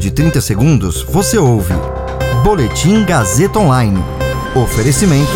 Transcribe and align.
de 0.00 0.10
30 0.10 0.40
segundos, 0.40 1.02
você 1.02 1.36
ouve 1.36 1.74
Boletim 2.42 3.04
Gazeta 3.04 3.58
Online. 3.58 4.02
Oferecimento. 4.56 5.30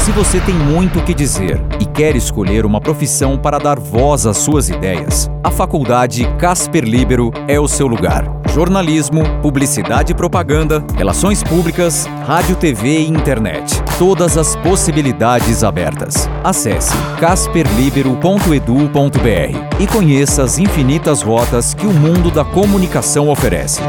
Se 0.00 0.10
você 0.10 0.40
tem 0.40 0.54
muito 0.54 0.98
o 0.98 1.04
que 1.04 1.12
dizer 1.12 1.60
e 1.78 1.84
quer 1.84 2.16
escolher 2.16 2.64
uma 2.64 2.80
profissão 2.80 3.36
para 3.36 3.58
dar 3.58 3.78
voz 3.78 4.24
às 4.24 4.38
suas 4.38 4.70
ideias, 4.70 5.30
a 5.44 5.50
Faculdade 5.50 6.26
Casper 6.38 6.82
Libero 6.82 7.30
é 7.46 7.60
o 7.60 7.68
seu 7.68 7.86
lugar. 7.86 8.37
Jornalismo, 8.52 9.22
publicidade 9.40 10.12
e 10.12 10.14
propaganda, 10.14 10.84
relações 10.96 11.42
públicas, 11.42 12.06
rádio, 12.26 12.56
TV 12.56 13.00
e 13.00 13.08
internet. 13.08 13.80
Todas 13.98 14.36
as 14.36 14.56
possibilidades 14.56 15.62
abertas. 15.62 16.28
Acesse 16.42 16.92
casperlibero.edu.br 17.20 19.78
e 19.78 19.86
conheça 19.86 20.42
as 20.42 20.58
infinitas 20.58 21.22
rotas 21.22 21.74
que 21.74 21.86
o 21.86 21.92
mundo 21.92 22.30
da 22.30 22.44
comunicação 22.44 23.28
oferece. 23.28 23.80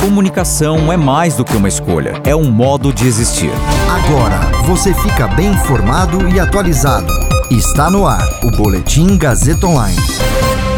Comunicação 0.00 0.92
é 0.92 0.96
mais 0.96 1.36
do 1.36 1.44
que 1.44 1.56
uma 1.56 1.68
escolha, 1.68 2.20
é 2.24 2.34
um 2.34 2.50
modo 2.50 2.92
de 2.92 3.06
existir. 3.06 3.52
Agora 3.88 4.40
você 4.64 4.92
fica 4.94 5.28
bem 5.28 5.52
informado 5.52 6.28
e 6.28 6.40
atualizado. 6.40 7.12
Está 7.50 7.90
no 7.90 8.06
ar 8.06 8.26
o 8.42 8.50
Boletim 8.56 9.18
Gazeta 9.18 9.66
Online. 9.66 9.96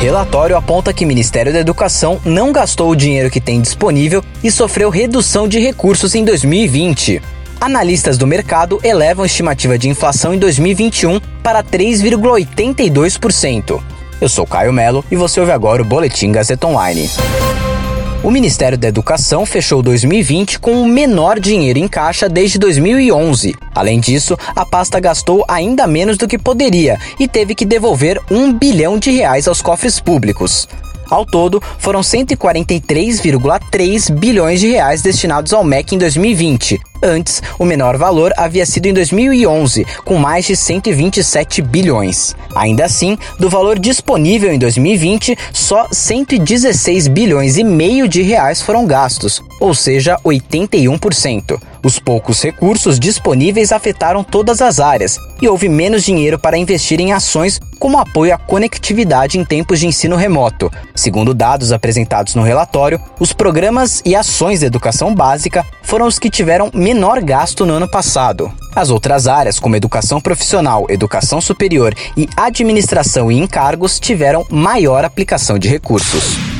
Relatório 0.03 0.57
aponta 0.57 0.93
que 0.93 1.05
o 1.05 1.07
Ministério 1.07 1.53
da 1.53 1.61
Educação 1.61 2.21
não 2.25 2.51
gastou 2.51 2.91
o 2.91 2.97
dinheiro 2.97 3.31
que 3.31 3.41
tem 3.41 3.61
disponível 3.61 4.21
e 4.43 4.51
sofreu 4.51 4.91
redução 4.91 5.47
de 5.47 5.61
recursos 5.61 6.17
em 6.17 6.25
2020. 6.25 7.23
Analistas 7.61 8.19
do 8.19 8.27
mercado 8.27 8.81
elevam 8.83 9.23
a 9.23 9.27
estimativa 9.27 9.79
de 9.79 9.89
inflação 9.89 10.35
em 10.35 10.41
2021 10.41 11.21
para 11.41 11.63
3,82%. 11.63 13.81
Eu 14.21 14.29
sou 14.29 14.45
Caio 14.45 14.73
Melo 14.73 15.05
e 15.09 15.15
você 15.15 15.39
ouve 15.39 15.53
agora 15.53 15.83
o 15.83 15.85
Boletim 15.85 16.33
Gazeta 16.33 16.67
Online. 16.67 17.09
O 18.25 18.31
Ministério 18.31 18.79
da 18.79 18.87
Educação 18.87 19.45
fechou 19.45 19.83
2020 19.83 20.61
com 20.61 20.81
o 20.81 20.87
menor 20.87 21.41
dinheiro 21.41 21.81
em 21.81 21.89
caixa 21.89 22.29
desde 22.29 22.57
2011. 22.57 23.57
Além 23.75 23.99
disso, 23.99 24.39
a 24.55 24.65
pasta 24.65 25.01
gastou 25.01 25.45
ainda 25.49 25.89
menos 25.89 26.17
do 26.17 26.29
que 26.29 26.39
poderia 26.39 27.01
e 27.19 27.27
teve 27.27 27.53
que 27.53 27.65
devolver 27.65 28.21
um 28.31 28.53
bilhão 28.53 28.97
de 28.97 29.11
reais 29.11 29.49
aos 29.49 29.61
cofres 29.61 29.99
públicos. 29.99 30.69
Ao 31.11 31.27
todo, 31.27 31.61
foram 31.79 32.01
143,3 32.01 34.13
bilhões 34.13 34.61
de 34.61 34.71
reais 34.71 35.03
destinados 35.03 35.53
ao 35.53 35.65
MEC 35.65 35.97
em 35.97 35.99
2020. 35.99 36.92
Antes, 37.03 37.43
o 37.59 37.65
menor 37.65 37.97
valor 37.97 38.33
havia 38.37 38.65
sido 38.65 38.87
em 38.87 38.95
2011, 38.95 39.85
com 40.05 40.17
mais 40.17 40.47
de 40.47 40.55
127 40.55 41.61
bilhões. 41.61 42.37
Ainda 42.55 42.85
assim, 42.85 43.19
do 43.41 43.51
valor 43.51 43.77
disponível 43.77 44.53
em 44.53 44.59
2020, 44.59 45.37
só 45.53 45.89
116 45.91 47.09
bilhões 47.09 47.57
e 47.57 47.65
meio 47.65 48.07
de 48.07 48.23
reais 48.23 48.63
foram 48.63 48.87
gastos, 48.87 49.43
ou 49.59 49.75
seja, 49.75 50.17
81%. 50.25 51.61
Os 51.85 51.99
poucos 51.99 52.41
recursos 52.41 53.01
disponíveis 53.01 53.73
afetaram 53.73 54.23
todas 54.23 54.63
as 54.63 54.79
áreas 54.79 55.19
e 55.41 55.49
houve 55.49 55.69
menos 55.69 56.05
dinheiro 56.05 56.39
para 56.39 56.57
investir 56.57 57.01
em 57.01 57.13
ações 57.13 57.61
como 57.81 57.99
apoio 57.99 58.33
à 58.33 58.39
conectividade 58.39 59.37
em 59.37 59.45
tempos 59.45 59.81
de 59.81 59.89
ensino 59.89 60.15
remoto. 60.15 60.71
Segundo 60.95 61.35
dados 61.35 61.73
apresentados 61.73 62.37
no 62.37 62.43
relatório, 62.43 63.01
os 63.19 63.33
programas 63.33 64.01
e 64.05 64.15
ações 64.15 64.61
de 64.61 64.67
educação 64.67 65.13
básica 65.13 65.67
foram 65.83 66.07
os 66.07 66.21
que 66.21 66.31
tiveram 66.31 66.71
menor 66.93 67.23
gasto 67.23 67.65
no 67.65 67.73
ano 67.73 67.89
passado. 67.89 68.53
As 68.77 68.91
outras 68.91 69.27
áreas, 69.27 69.59
como 69.59 69.75
educação 69.75 70.21
profissional, 70.21 70.85
educação 70.91 71.41
superior 71.41 71.95
e 72.15 72.29
administração 72.37 73.33
e 73.33 73.39
encargos, 73.39 73.99
tiveram 73.99 74.45
maior 74.51 75.03
aplicação 75.03 75.59
de 75.59 75.69
recursos. 75.69 76.52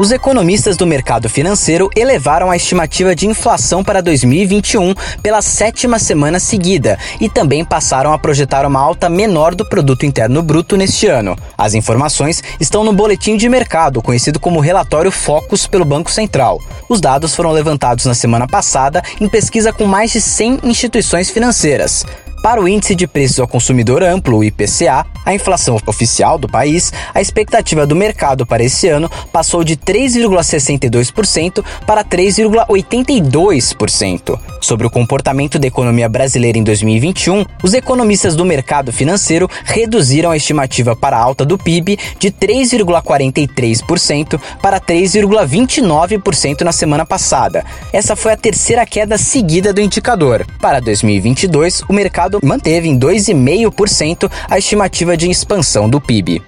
Os 0.00 0.10
economistas 0.10 0.78
do 0.78 0.86
mercado 0.86 1.28
financeiro 1.28 1.90
elevaram 1.94 2.50
a 2.50 2.56
estimativa 2.56 3.14
de 3.14 3.26
inflação 3.26 3.84
para 3.84 4.00
2021 4.00 4.94
pela 5.22 5.42
sétima 5.42 5.98
semana 5.98 6.40
seguida 6.40 6.98
e 7.20 7.28
também 7.28 7.62
passaram 7.62 8.10
a 8.10 8.18
projetar 8.18 8.64
uma 8.64 8.80
alta 8.80 9.10
menor 9.10 9.54
do 9.54 9.62
produto 9.62 10.06
interno 10.06 10.42
bruto 10.42 10.74
neste 10.74 11.06
ano. 11.06 11.36
As 11.56 11.74
informações 11.74 12.42
estão 12.58 12.82
no 12.82 12.94
boletim 12.94 13.36
de 13.36 13.46
mercado, 13.46 14.00
conhecido 14.00 14.40
como 14.40 14.58
relatório 14.58 15.10
Focus 15.10 15.66
pelo 15.66 15.84
Banco 15.84 16.10
Central. 16.10 16.62
Os 16.88 16.98
dados 16.98 17.34
foram 17.36 17.50
levantados 17.52 18.06
na 18.06 18.14
semana 18.14 18.46
passada 18.48 19.02
em 19.20 19.28
pesquisa 19.28 19.70
com 19.70 19.84
mais 19.84 20.12
de 20.12 20.22
100 20.22 20.60
instituições 20.62 21.28
financeiras. 21.28 22.06
Para 22.42 22.60
o 22.62 22.66
Índice 22.66 22.94
de 22.94 23.06
Preços 23.06 23.38
ao 23.38 23.46
Consumidor 23.46 24.02
Amplo, 24.02 24.38
o 24.38 24.44
IPCA, 24.44 25.04
a 25.26 25.34
inflação 25.34 25.76
oficial 25.86 26.38
do 26.38 26.48
país, 26.48 26.90
a 27.14 27.20
expectativa 27.20 27.86
do 27.86 27.94
mercado 27.94 28.46
para 28.46 28.64
esse 28.64 28.88
ano 28.88 29.10
passou 29.30 29.62
de 29.62 29.76
3,62% 29.76 31.62
para 31.86 32.02
3,82%. 32.02 34.40
Sobre 34.60 34.86
o 34.86 34.90
comportamento 34.90 35.58
da 35.58 35.66
economia 35.66 36.08
brasileira 36.08 36.58
em 36.58 36.62
2021, 36.62 37.44
os 37.62 37.72
economistas 37.72 38.36
do 38.36 38.44
mercado 38.44 38.92
financeiro 38.92 39.48
reduziram 39.64 40.30
a 40.30 40.36
estimativa 40.36 40.94
para 40.94 41.16
a 41.16 41.20
alta 41.20 41.44
do 41.44 41.56
PIB 41.56 41.98
de 42.18 42.30
3,43% 42.30 44.38
para 44.60 44.78
3,29% 44.78 46.60
na 46.60 46.72
semana 46.72 47.06
passada. 47.06 47.64
Essa 47.92 48.14
foi 48.14 48.32
a 48.32 48.36
terceira 48.36 48.84
queda 48.84 49.16
seguida 49.16 49.72
do 49.72 49.80
indicador. 49.80 50.46
Para 50.60 50.80
2022, 50.80 51.82
o 51.88 51.92
mercado 51.92 52.40
manteve 52.42 52.88
em 52.88 52.98
2,5% 52.98 54.30
a 54.48 54.58
estimativa 54.58 55.16
de 55.16 55.30
expansão 55.30 55.88
do 55.88 56.00
PIB. 56.00 56.42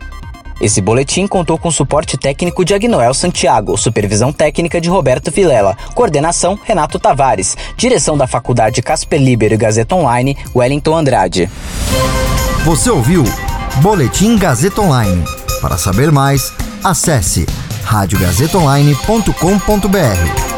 Esse 0.62 0.81
boletim 0.81 1.27
contou 1.27 1.59
com 1.59 1.73
suporte 1.73 2.17
técnico 2.17 2.65
de 2.65 2.73
Agnoel 2.73 3.12
Santiago, 3.12 3.77
supervisão 3.77 4.33
técnica 4.33 4.81
de 4.81 4.89
Roberto 4.89 5.33
Vilela, 5.33 5.77
coordenação 5.93 6.56
Renato 6.62 7.00
Tavares, 7.00 7.56
direção 7.77 8.17
da 8.17 8.28
Faculdade 8.28 8.81
Casper 8.81 9.21
Libero 9.21 9.55
e 9.55 9.56
Gazeta 9.56 9.97
Online, 9.97 10.37
Wellington 10.55 10.97
Andrade. 10.97 11.50
Você 12.65 12.91
ouviu 12.91 13.25
Boletim 13.83 14.39
Gazeta 14.39 14.81
Online. 14.81 15.25
Para 15.61 15.77
saber 15.77 16.12
mais, 16.12 16.53
acesse 16.84 17.44
radiogazetaonline.com.br. 17.83 20.51